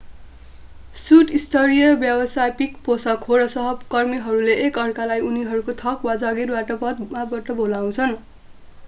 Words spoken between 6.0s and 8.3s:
वा जागिरको पदबाट बोलाउछन्